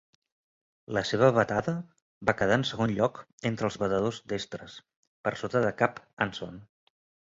La 0.97 1.03
seva 1.09 1.29
batada 1.35 1.75
va 2.31 2.35
quedar 2.41 2.57
en 2.61 2.65
segon 2.71 2.95
lloc 2.97 3.23
entre 3.53 3.71
els 3.71 3.81
batedors 3.85 4.21
destres, 4.37 4.83
per 5.29 5.39
sota 5.47 5.67
de 5.71 5.79
Cap 5.85 6.07
Anson. 6.31 6.63